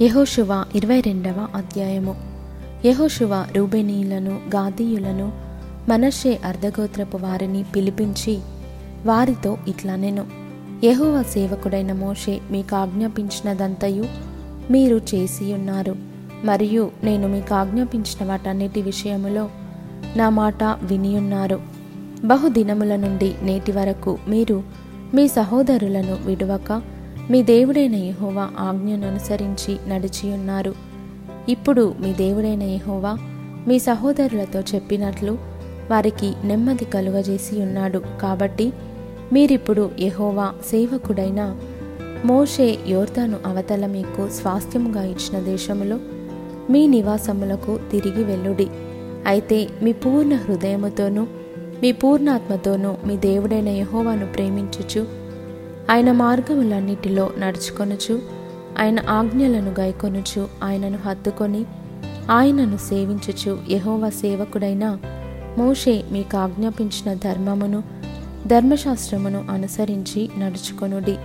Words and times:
యెహోషువ 0.00 0.64
ఇరవై 0.74 1.00
రెండవ 1.00 1.48
అధ్యాయము. 1.54 2.14
యెహోషువ 2.84 3.46
రూబెనీయులను 3.56 4.30
గాదీయులను 4.30 5.32
మనషే 5.88 6.40
అర్ధగోత్రపు 6.44 7.16
వారిని 7.16 7.62
పిలిపించి 7.62 8.38
వారితో 9.06 9.58
ఇట్లా 9.68 9.96
నేను 9.96 10.26
యహోవ 10.84 11.22
సేవకుడైన 11.22 11.92
మోషే 11.92 12.40
మీకు 12.50 12.76
ఆజ్ఞాపించినదంతయు 12.76 14.04
మీరు 14.70 15.00
చేసి 15.14 15.54
ఉన్నారు. 15.54 15.96
మరియు 16.44 16.90
నేను 17.04 17.28
మీకు 17.28 17.54
ఆజ్ఞాపించిన 17.54 18.28
వాటన్నిటి 18.28 18.82
విషయములో 18.82 19.48
నా 20.16 20.28
మాట 20.28 20.64
వినియున్నారు 20.64 21.60
బహుదినముల 22.24 22.96
నుండి 22.96 23.34
నేటి 23.42 23.72
వరకు 23.72 24.18
మీరు 24.28 24.62
మీ 25.14 25.28
సహోదరులను 25.28 26.18
విడువక 26.26 26.82
మీ 27.30 27.42
దేవుడైన 27.42 27.94
యహోవా 27.94 28.50
ఆజ్ఞను 28.58 29.06
అనుసరించి 29.08 29.76
నడిచి 29.88 30.32
ఉన్నారు 30.32 30.74
ఇప్పుడు 31.48 31.94
మీ 32.00 32.14
దేవుడైన 32.14 32.62
యహోవా 32.62 33.12
మీ 33.68 33.78
సహోదరులతో 33.78 34.60
చెప్పినట్లు 34.60 35.32
వారికి 35.90 36.32
నెమ్మది 36.44 36.84
కలుగజేసి 36.84 37.62
ఉన్నాడు 37.62 38.02
కాబట్టి 38.22 38.72
మీరిప్పుడు 39.32 39.90
యహోవా 40.00 40.54
సేవకుడైన 40.70 41.56
మోషే 42.24 42.78
యోర్దాను 42.88 43.38
అవతల 43.46 43.86
మీకు 43.86 44.28
స్వాస్థ్యముగా 44.28 45.04
ఇచ్చిన 45.04 45.44
దేశములో 45.44 45.98
మీ 46.70 46.86
నివాసములకు 46.86 47.80
తిరిగి 47.90 48.24
వెళ్ళుడి. 48.24 48.68
అయితే 49.26 49.68
మీ 49.82 49.92
పూర్ణ 49.92 50.34
హృదయముతోనూ 50.34 51.26
మీ 51.82 51.92
పూర్ణాత్మతోనూ 51.92 52.94
మీ 53.06 53.16
దేవుడైన 53.16 53.68
యహోవాను 53.68 54.26
ప్రేమించుచు 54.26 55.02
ఆయన 55.90 56.12
మార్గములన్నిటిలో 56.12 57.30
నడుచుకొనుచు 57.38 58.22
ఆయన 58.78 59.00
ఆజ్ఞలను 59.08 59.74
గైకొనుచు 59.80 60.48
ఆయనను 60.62 60.98
హత్తుకొని 61.08 61.64
ఆయనను 62.30 62.76
సేవించుచు 62.76 63.58
యహోవ 63.70 64.10
సేవకుడైన 64.10 64.98
మోషే 65.58 66.04
మీకు 66.12 66.36
ఆజ్ఞాపించిన 66.36 67.14
ధర్మమును 67.14 67.82
ధర్మశాస్త్రమును 68.46 69.44
అనుసరించి 69.50 70.30
నడుచుకొనుడి. 70.38 71.16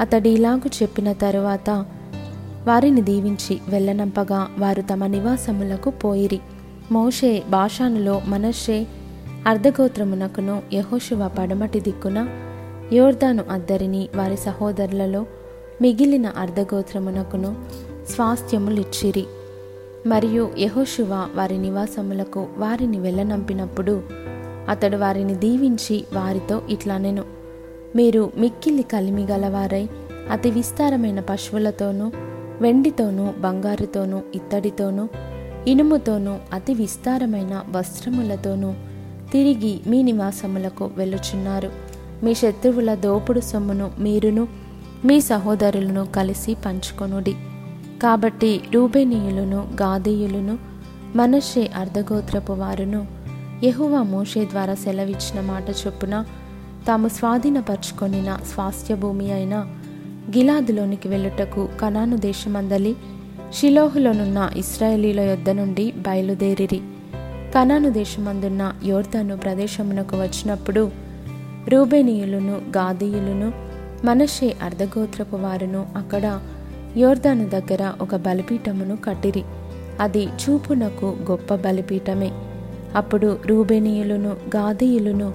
అతడు 0.00 0.28
ఇలాగు 0.28 0.68
చెప్పిన 0.82 1.12
తరువాత 1.12 1.70
వారిని 2.66 3.00
దీవించి 3.00 3.60
వెళ్ళనంపగా 3.68 4.48
వారు 4.58 4.82
తమ 4.82 5.06
నివాసములకు 5.06 5.90
పోయిరి. 5.90 6.40
మోషే 6.92 7.42
భాషానులో 7.50 8.22
మనషే 8.26 8.86
అర్ధగోత్రమునకును 9.46 10.62
యహోశివ 10.72 11.28
పడమటి 11.28 11.80
దిక్కున 11.80 12.28
యోర్దాను 12.92 13.44
అద్దరిని 13.50 14.08
వారి 14.16 14.36
సహోదరులలో 14.36 15.26
మిగిలిన 15.82 16.26
అర్ధగోత్రమునకును 16.26 17.54
స్వాస్థ్యములిచ్చిరి. 18.10 19.24
మరియు 20.06 20.50
యహోశివ 20.58 21.28
వారి 21.34 21.58
నివాసములకు 21.58 22.46
వారిని 22.58 22.98
వెళ్ళనంపినప్పుడు 22.98 24.02
అతడు 24.68 24.96
వారిని 24.96 25.34
దీవించి 25.34 26.04
వారితో 26.12 26.62
ఇట్లా 26.70 26.98
నేను 26.98 27.24
మీరు 27.96 28.32
మిక్కిలి 28.36 28.82
కలిమి 28.82 29.26
గలవారై 29.26 29.88
అతి 30.30 30.50
విస్తారమైన 30.50 31.20
పశువులతోనూ 31.20 32.10
వెండితోనూ 32.60 33.32
బంగారుతోనూ 33.38 34.20
ఇత్తడితోనూ 34.34 35.08
ఇనుముతోనూ 35.66 36.36
అతి 36.52 36.74
విస్తారమైన 36.74 37.62
వస్త్రములతోనూ 37.76 38.72
తిరిగి 39.32 39.80
మీ 39.86 40.02
నివాసములకు 40.02 40.90
వెళ్ళుచున్నారు. 40.96 41.93
మీ 42.22 42.34
శత్రువుల 42.34 42.94
దోపుడు 42.94 43.40
సొమ్మును 43.40 43.90
మీరును 43.98 44.48
మీ 45.04 45.20
సహోదరులను 45.20 46.06
కలిసి 46.06 46.56
పంచుకొనుడి. 46.66 47.34
కాబట్టి 48.02 48.60
రూబేనీయులను 48.74 49.68
గాదీయులను 49.82 50.58
మనషే 51.16 51.70
అర్ధగోత్రపు 51.76 52.52
వారును 52.52 53.06
యహువా 53.64 54.02
మోషే 54.02 54.44
ద్వారా 54.44 54.74
సెలవిచ్చిన 54.74 55.40
మాట 55.40 55.70
చొప్పున 55.70 56.24
తాము 56.86 57.08
స్వాధీనపరుచుకొనిన 57.08 58.38
స్వాస్థ్య 58.54 58.94
భూమి 58.94 59.32
అయిన 59.32 59.54
గిలాదులోనికి 60.28 61.08
వెళ్ళుటకు 61.08 61.68
కనాను 61.80 62.16
దేశమందలి 62.16 62.96
షిలోహులోనున్న 63.52 64.50
ఇస్రాయేలీల 64.56 65.20
యొద్ద 65.20 65.50
నుండి 65.50 65.90
బయలుదేరిరి. 65.90 66.80
కనాను 67.54 67.90
దేశమందున్న 67.90 68.72
యోర్దాను 68.84 69.36
ప్రదేశమునకు 69.36 70.16
వచ్చినప్పుడు 70.16 70.90
రూబేనీయులను 71.68 72.52
గాదీయులను 72.52 73.52
మనషే 74.06 74.56
అర్ధగోత్రపు 74.62 75.36
వారును 75.36 75.86
అక్కడ 75.96 76.40
యోర్దాను 76.96 77.48
దగ్గర 77.48 77.92
ఒక 78.00 78.16
బలిపీఠమును 78.16 78.96
కట్టిరి. 78.96 79.42
అది 80.00 80.24
చూపునకు 80.24 81.16
గొప్ప 81.30 81.54
బలిపీఠమే. 81.54 82.30
అప్పుడు 82.94 83.38
రూబేనీయులను 83.46 84.28
గాదీయులను 84.28 85.32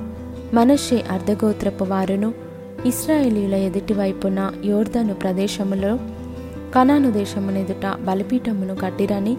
మనషే 0.53 1.03
అర్ధగోత్రపు 1.11 1.83
వారును 1.83 2.33
ఇస్రాయేలీల 2.85 3.53
ఎదుటి 3.53 3.93
వైపున 3.93 4.51
యోర్దాను 4.65 5.13
ప్రదేశములో 5.13 5.99
కనాను 6.75 7.11
దేశమునెదుట 7.11 7.97
బలిపీఠమును 8.01 8.75
కట్టిరని 8.75 9.37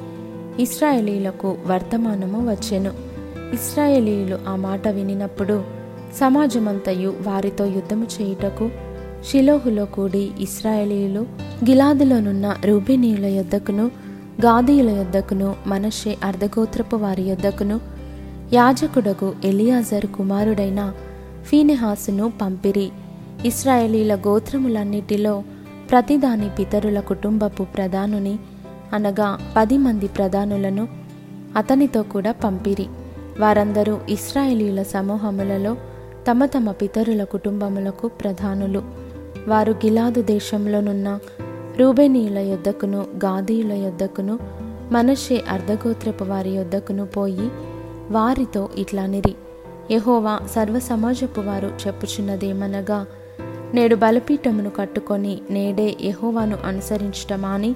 ఇస్రాయేలీలకు 0.59 1.57
వర్తమానము 1.67 2.51
వచ్చెను. 2.51 2.93
ఇస్రాయేలీలు 3.55 4.39
ఆ 4.49 4.57
మాట 4.57 4.89
వినినప్పుడు 4.89 5.80
సమాజమంతయు 6.19 7.15
వారితో 7.22 7.66
యుద్ధము 7.66 8.06
చేయుటకు 8.21 8.71
షిలోహులో 9.31 9.84
కూడి 9.84 10.31
ఇస్రాయేలీలు 10.41 11.21
గిలాదులోనున్న 11.65 12.56
రూబినీయుల 12.65 13.26
యొద్దకును 13.26 13.91
గాదీయుల 14.44 14.91
యొద్దకును 14.91 15.56
మనషే 15.66 16.19
అర్ధగోత్రపు 16.25 16.97
వారి 16.97 17.22
యొద్దకును 17.22 17.81
యాజకుడకు 18.53 19.34
ఎలియాజర్ 19.44 20.06
కుమారుడైన 20.06 20.93
ఫీనెహాసును 21.43 22.32
పంపిరి. 22.42 22.91
ఇస్రాయేలీల 23.44 24.15
గోత్రములన్నిటిలో 24.15 25.42
ప్రతిదాని 25.91 26.48
పితరుల 26.59 27.00
కుటుంబపు 27.00 27.62
ప్రధానుని 27.62 28.38
అనగా 28.92 29.53
పది 29.56 29.78
మంది 29.78 30.06
ప్రధానులను 30.06 30.88
అతనితో 31.56 32.03
కూడా 32.03 32.32
పంపిరి. 32.32 32.87
వారందరూ 33.41 33.98
ఇస్రాయేలీల 34.09 34.82
సమూహములలో 34.82 35.77
తమ 36.29 36.47
తమ 36.47 36.71
పితరుల 36.71 37.25
కుటుంబములకు 37.25 38.09
ప్రధానులు. 38.09 38.83
వారు 39.49 39.73
గిలాదు 39.73 40.23
దేశంలోనున్న 40.23 41.19
రూబెనీల 41.81 42.39
యొద్దకును 42.39 43.07
గాదీయుల 43.25 43.73
యొద్దకును 43.73 44.39
మనషే 44.93 45.43
అర్ధగోత్రపు 45.49 46.25
వారి 46.25 46.51
యొద్దకును 46.51 47.07
పోయి 47.07 47.51
వారితో 48.11 48.69
ఇట్లానిరి 48.79 49.35
యహోవా 49.91 50.41
సర్వ 50.51 50.79
సమాజపు 50.79 51.41
వారు 51.41 51.71
చెప్పుచున్నదేమనగా 51.87 53.07
నేడు 53.75 53.95
బలపీఠమును 53.95 54.71
కట్టుకొని 54.71 55.41
నేడే 55.51 55.97
యహోవాను 56.03 56.59
అనుసరించటమాని 56.65 57.75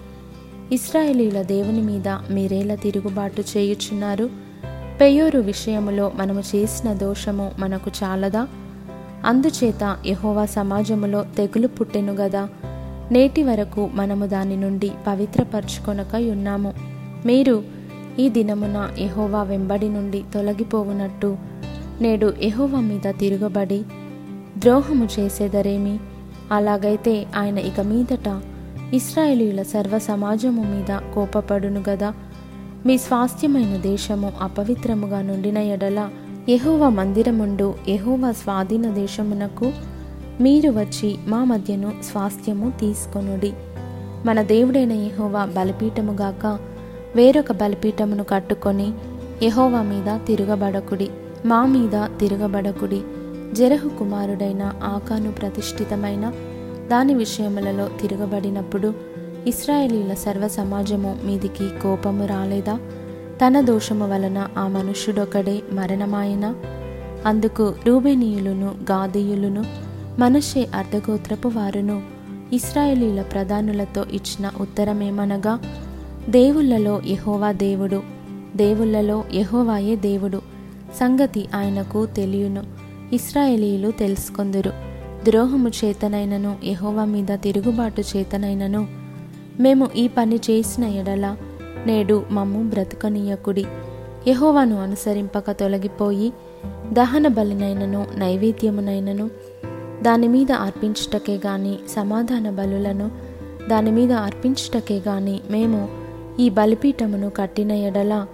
ఇస్రాయేలీల 0.72 1.43
దేవుని 1.43 1.82
మీద 1.82 2.09
మీరేలా 2.09 2.75
తిరుగుబాటు 2.75 3.43
చేయుచున్నారు? 3.56 4.44
పెయోరు 5.00 5.38
విషయములో 5.38 6.12
మనము 6.15 6.41
చేసిన 6.41 6.93
దోషము 6.93 7.53
మనకు 7.59 7.91
చాలదా? 8.05 8.49
అందుచేత 9.25 9.97
యహోవా 10.06 10.44
సమాజములో 10.47 11.25
తెగులు 11.37 11.66
పుట్టెను 11.66 12.12
గదా? 12.12 12.49
నేటి 13.12 13.43
వరకు 13.43 13.91
మనము 13.94 14.27
దాని 14.27 14.56
నుండి 14.56 14.91
పవిత్రపరచుకొనక 15.06 16.15
ఉన్నాము 16.15 16.75
మీరు 17.27 17.65
ఈ 18.19 18.28
దినమున 18.28 18.91
యహోవా 18.99 19.43
వెంబడి 19.43 19.88
నుండి 19.88 20.25
తొలగిపోవునట్టు 20.34 21.37
నేడు 22.00 22.34
యహోవా 22.43 22.81
మీద 22.81 23.12
తిరుగబడి 23.19 23.82
ద్రోహము 24.59 25.09
చేసేదరేమి? 25.21 25.99
అలాగైతే 26.53 27.26
ఆయన 27.37 27.59
ఇక 27.59 27.81
మీదట 27.81 28.43
ఇస్రాయేలీల 28.94 29.62
సర్వ 29.62 29.99
సమాజము 29.99 30.62
మీద 30.62 31.00
కోపపడును 31.14 31.85
గదా? 31.88 32.14
మీ 32.86 32.98
స్వాస్థ్యమైన 32.98 33.76
దేశము 33.76 34.32
అపవిత్రముగా 34.40 35.22
నుండిన 35.22 35.58
ఎడల 35.58 36.10
ఎహోవ 36.48 36.88
మందిరముండు 36.88 37.75
ఎహోవ 37.88 38.32
స్వాధీన 38.32 38.90
దేశమునకు 38.90 39.72
మీరు 40.40 40.70
వచ్చి 40.70 41.19
మా 41.26 41.44
మధ్యను 41.44 41.92
స్వాస్థ్యము 42.12 42.72
తీసుకొనుడి. 42.81 43.52
మన 44.26 44.42
దేవుడైన 44.42 44.92
యహోవా 44.92 45.44
బలిపీఠముగాక 45.44 46.58
వేరొక 47.16 47.52
బలిపీఠమును 47.52 48.25
కట్టుకొని 48.25 48.92
యహోవా 49.42 49.82
మీద 49.82 50.26
తిరగబడకుడి. 50.26 51.10
మా 51.46 51.66
మీద 51.66 52.20
తిరగబడకుడి. 52.20 53.02
జరహు 53.52 53.88
కుమారుడైన 53.88 54.72
ఆకాను 54.84 55.32
ప్రతిష్ఠితమైన 55.32 56.32
దాని 56.90 57.14
విషయములలో 57.14 57.88
తిరగబడినప్పుడు 58.00 58.94
ఇస్రాయేలీల 59.46 60.14
సర్వ 60.14 60.49
సమాజము 60.49 61.19
మీదికి 61.25 61.69
కోపము 61.82 62.26
రాలేదా? 62.26 62.81
తన 63.46 63.61
దోషము 63.61 64.11
వలన 64.11 64.49
ఆ 64.58 64.69
మనుష్యుడొకడే 64.69 65.62
మరణమాయన? 65.73 66.55
అందుకు 67.26 67.75
రూబేనీయులను 67.87 68.67
గాదీయులను 68.67 69.64
మనషే 70.19 70.69
అర్ధగోత్రపు 70.75 71.49
వారును 71.49 72.02
ఇస్రాయేలీల 72.52 73.23
ప్రధానులతో 73.23 74.05
ఇచ్చిన 74.12 74.50
ఉత్తరమేమనగా 74.61 75.61
దేవుళ్ళలో 76.29 77.02
యహోవా 77.06 77.52
దేవుడు 77.52 78.02
దేవుళ్ళలో 78.56 79.25
యహోవాయే 79.35 79.97
దేవుడు 79.97 80.43
సంగతి 81.00 81.49
ఆయనకు 81.55 82.06
తెలియను 82.06 82.64
ఇస్రాయేలీలు 83.12 83.90
తెలుసుకొందురు. 83.90 84.73
ద్రోహము 85.25 85.69
చేతనైనను 85.69 86.56
యహోవా 86.64 87.05
మీద 87.05 87.38
తిరుగుబాటు 87.43 88.02
చేతనైనను 88.17 89.03
మేము 89.60 89.88
ఈ 89.96 90.08
పని 90.08 90.36
చేసిన 90.36 90.84
ఎడల 90.84 91.36
నేడు 91.86 92.24
మమ్ము 92.30 92.70
బ్రతుకనీయకుడి. 92.70 93.64
యహోవాను 94.28 94.82
అనుసరింపక 94.82 95.50
తొలగిపోయి 95.50 96.32
దహన 96.92 97.28
బలినైనను 97.28 98.06
నైవేద్యమునైనను 98.16 99.30
దాని 100.02 100.28
మీద 100.28 100.52
అర్పించుటకే 100.52 101.40
గాని 101.46 101.78
సమాధాన 101.88 102.50
బలులను 102.50 103.10
దాని 103.68 103.90
మీద 103.90 104.12
అర్పించుటకే 104.12 105.02
గాని 105.08 105.40
మేము 105.50 105.88
ఈ 106.40 106.48
బలిపీఠమును 106.48 107.30
కట్టిన 107.30 107.72
ఎడల 107.72 108.26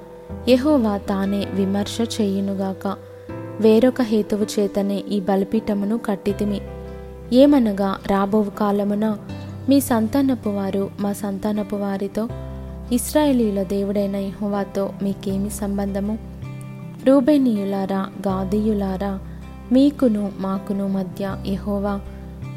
యహోవా 0.49 0.97
తానే 0.97 1.47
విమర్శ 1.55 2.21
చేయునుగాక. 2.21 2.97
వేరొక 3.61 4.03
హేతువు 4.03 4.61
చేతనే 4.61 4.97
ఈ 4.97 5.21
బలిపీఠమును 5.21 5.99
కట్టితిమి. 5.99 6.61
ఏమనగా 7.33 7.97
రాబోవు 8.07 8.51
కాలమున 8.51 9.17
మీ 9.71 9.81
సంతానపు 9.81 10.49
వారు 10.49 10.91
మా 11.01 11.13
సంతానపు 11.13 11.77
వారితో 11.77 12.29
ఇస్రాయేలీల 12.93 13.63
దేవుడైన 13.63 14.17
యహోవాతో 14.17 14.93
మీకేమి 15.03 15.51
సంబంధము? 15.51 16.19
రూబేనీయులారా 17.05 18.11
గాదీయులారా 18.29 19.19
మీకును 19.73 20.33
మాకును 20.39 20.89
మధ్య 20.89 21.37
యహోవా 21.47 22.01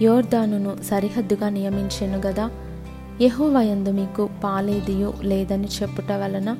యోర్దానును 0.01 0.75
సరిహద్దుగా 0.83 1.49
నియమించెను 1.49 2.17
గదా? 2.17 2.49
యహోవయందు 3.21 3.89
మీకు 3.89 4.29
పాలేదియు 4.43 5.13
లేదని 5.21 5.67
చెప్పుట 5.81 6.11
వలన 6.11 6.57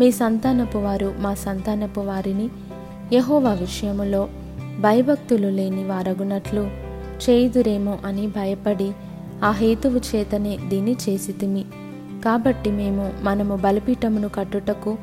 మీ 0.00 0.10
సంతానపు 0.10 0.78
వారు 0.78 1.14
మా 1.18 1.34
సంతానపు 1.34 2.00
వారిని 2.00 2.48
యహోవా 3.12 3.52
విషయములో 3.52 4.28
భయభక్తులు 4.80 5.48
లేని 5.48 5.84
వారగునట్లు 5.84 6.64
చేయుదురేమో 7.24 7.98
అని 8.04 8.26
భయపడి 8.26 8.92
ఆ 9.44 9.50
హేతువు 9.50 10.16
చేతనే 10.16 10.58
దీన్ని 10.68 10.96
చేసితిమి. 11.08 11.64
కాబట్టి 12.24 12.70
మేము 12.70 13.12
మనము 13.22 13.56
బలిపీఠమును 13.56 14.28
కట్టుటకు 14.28 14.98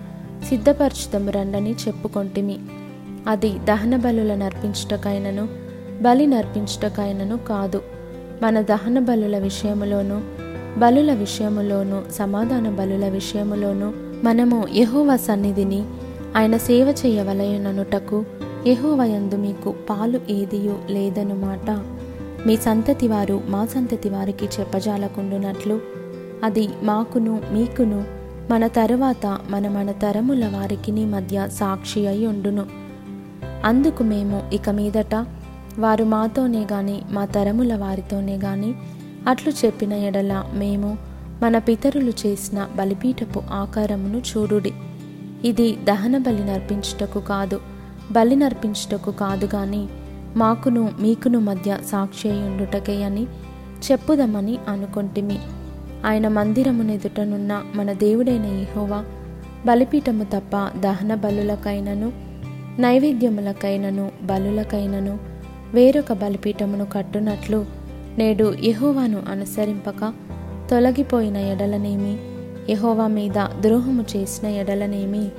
సిద్ధపరచుతము 0.50 1.30
రండని 1.30 1.72
చెప్పుకొంటిమి. 1.72 2.60
అది 3.28 3.50
దహన 3.50 3.96
బలుల 3.96 4.36
నర్పించుటకైనను 4.36 5.48
బలి 6.02 6.28
నర్పించుటకైనను 6.28 7.38
కాదు. 7.38 7.82
మన 8.42 8.62
దహన 8.62 9.00
బలుల 9.00 9.38
విషయములోను 9.38 10.22
బలుల 10.78 11.14
విషయములోను 11.14 12.04
సమాధాన 12.12 12.70
బలుల 12.70 13.08
విషయములోను 13.08 13.94
మనము 14.24 14.68
యహోవ 14.76 15.16
సన్నిధిని 15.16 15.84
ఆయన 16.36 16.58
సేవ 16.58 16.96
చేయవలయననుటకు 17.06 18.26
యహోవయందు 18.68 19.36
మీకు 19.36 19.76
పాలు 19.90 20.20
ఏదియో 20.30 20.78
లేదనుమాట. 20.90 21.70
మాట 21.70 21.93
మీ 22.48 22.58
సంతతి 22.58 23.08
వారు 23.08 23.42
మా 23.48 23.66
సంతతి 23.66 24.10
వారికి 24.10 24.46
చెప్పజాలకుండునట్లు. 24.46 25.80
అది 26.44 26.70
మాకును 26.84 27.42
మీకును 27.52 28.04
మన 28.52 28.68
తరువాత 28.68 29.40
మన 29.50 29.68
మన 29.68 29.92
తరముల 29.92 30.48
వారికి 30.48 30.92
మధ్య 30.92 31.48
సాక్షి 31.54 32.08
అయి 32.08 32.28
ఉండును. 32.28 32.66
అందుకు 33.66 34.04
మేము 34.04 34.50
ఇక 34.54 34.70
మీదట 34.70 35.26
వారు 35.80 36.04
మాతోనే 36.04 36.68
గాని 36.72 37.02
మా 37.12 37.26
తరముల 37.26 37.76
వారితోనే 37.76 38.38
గాని 38.38 38.76
అట్లు 39.28 39.54
చెప్పిన 39.66 39.94
ఎడల 39.94 40.44
మేము 40.54 40.98
మన 41.44 41.58
పితరులు 41.58 42.14
చేసిన 42.26 42.68
బలిపీఠపు 42.76 43.44
ఆకారమును 43.52 44.18
చూడుడి. 44.18 44.74
ఇది 45.46 45.76
దహన 45.84 46.18
బలి 46.18 46.46
నర్పించుటకు 46.46 47.20
కాదు 47.20 47.60
బలి 48.12 48.36
నర్పించుటకు 48.36 49.12
కాదు 49.12 49.46
కానీ 49.46 49.90
మాకును 50.38 50.92
మీకును 51.00 51.40
మధ్య 51.40 51.78
సాక్షి 51.86 52.30
ఉండుటకే 52.30 53.04
అని 53.04 53.28
చెప్పుదమని 53.92 54.58
అనుకొంటిమి. 54.68 55.40
ఆయన 56.06 56.28
మందిరమునెదుటనున్న 56.28 57.64
మన 57.76 57.94
దేవుడైన 57.94 58.46
యెహోవా 58.46 59.04
బలిపీఠము 59.66 60.24
తప్ప 60.24 60.72
దహన 60.80 61.16
బలులకైనను 61.16 62.12
నైవేద్యములకైనను 62.80 64.12
బలులకైనను 64.24 65.20
వేరొక 65.74 66.14
బలిపీఠమును 66.14 66.86
కట్టునట్లు 66.86 67.66
నేడు 68.18 68.56
యహోవాను 68.64 69.24
అనుసరింపక 69.30 70.14
తొలగిపోయిన 70.72 71.38
ఎడలనేమి 71.38 72.18
యహోవా 72.72 73.08
మీద 73.08 73.40
ద్రోహము 73.60 74.06
చేసిన 74.16 74.50
ఎడలనేమి 74.50 75.30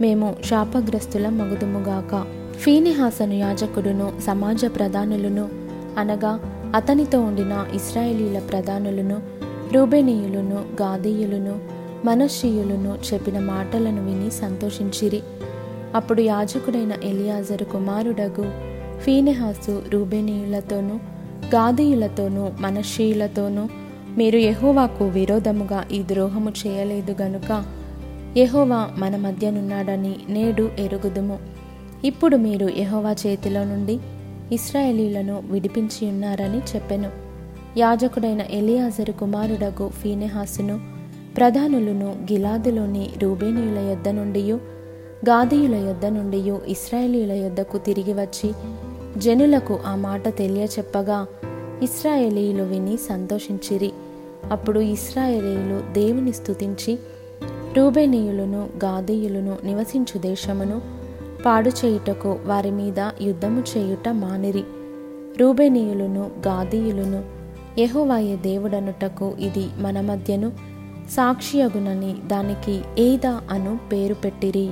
మేము 0.00 0.36
శాపగ్రస్తుల 0.44 1.28
మగుదుముగాక 1.28 2.24
ఫీనిహాసను 2.60 3.32
యాజకుడును 3.32 4.12
సమాజ 4.26 4.64
ప్రధానులను 4.64 5.48
అనగా 5.98 6.40
అతనితో 6.74 7.20
ఉండిన 7.20 7.66
ఇస్రాయేలీల 7.74 8.38
ప్రధానులను 8.38 9.22
రూబెనీయులను 9.74 10.64
గాదీయులను 10.82 11.58
మనషీయులను 12.04 12.98
చెప్పిన 13.12 13.38
మాటలను 13.38 14.06
విని 14.06 14.30
సంతోషించిరి. 14.30 15.22
అప్పుడు 15.94 16.20
యాజకుడైన 16.20 16.92
ఎలియాజరు 17.04 17.64
కుమారుడగు 17.64 18.52
ఫీనెహాసు 19.00 19.82
రూబెనీయులతోనూ 19.88 20.94
గాదీయులతోనూ 21.54 22.50
మనషీయులతోనూ 22.60 23.68
మీరు 24.18 24.38
యహోవాకు 24.38 25.04
విరోధముగా 25.04 25.84
ఈ 25.92 26.02
ద్రోహము 26.02 26.52
చేయలేదు 26.66 27.22
గనుక 27.22 27.64
యహోవా 28.36 28.90
మన 28.98 29.16
మధ్యనున్నాడని 29.16 30.16
నేడు 30.28 30.70
ఎరుగుదుము. 30.78 31.38
ఇప్పుడు 32.04 32.36
మీరు 32.36 32.68
యహోవా 32.68 33.16
చేతిలో 33.26 33.64
నుండి 33.64 33.98
ఇస్రాయేలీలను 34.52 35.42
విడిపించి 35.50 36.08
ఉన్నారని 36.08 36.58
చెప్పెను. 36.58 37.10
యాజకుడైన 37.78 38.40
ఎలియాజరు 38.40 39.12
కుమారుడగు 39.12 39.88
ఫీనెహాసును 39.88 40.80
ప్రధానులను 41.36 42.16
గిలాదులోని 42.32 43.10
రూబేనీయుల 43.22 43.78
యొద్ద 43.78 44.08
నుండియు 44.08 44.60
గాదీయుల 45.28 45.74
యొద్ద 45.74 46.06
నుండియు 46.06 46.60
ఇస్రాయేలీల 46.66 47.32
యొద్దకు 47.32 47.78
తిరిగి 47.78 48.12
వచ్చి 48.12 48.52
జనులకు 49.20 49.78
ఆ 49.86 49.94
మాట 49.94 50.36
తెలియచెప్పగా 50.36 51.26
ఇస్రాయేలీలు 51.82 52.62
విని 52.62 52.96
సంతోషించిరి. 52.96 53.92
అప్పుడు 54.50 54.80
ఇస్రాయేలీలు 54.80 55.92
దేవుని 55.92 56.32
స్తుతించి 56.32 56.98
రూబేనీయులను 57.76 58.68
గాదీయులను 58.84 59.58
నివసించు 59.64 60.18
దేశమును 60.18 60.95
పాడు 61.44 61.70
చేయుటకు 61.70 62.38
వారి 62.46 62.70
మీద 62.70 63.10
యుద్ధము 63.20 63.62
చేయుట 63.76 64.08
మానిరి. 64.08 64.64
రూబేనీయులను 65.38 66.30
గాదీయులను 66.46 67.24
యెహోవాయే 67.78 68.36
దేవుడనుటకు 68.36 69.34
ఇది 69.38 69.68
మన 69.78 70.00
మధ్యను 70.00 70.52
సాక్షియగునని 71.10 72.14
దానికి 72.26 72.80
ఏదా 72.98 73.40
అను 73.50 73.78
పేరు 73.92 74.14
పెట్టిరి. 74.14 74.70